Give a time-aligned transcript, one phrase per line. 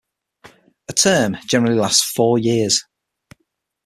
[0.89, 2.83] A term generally lasts four years.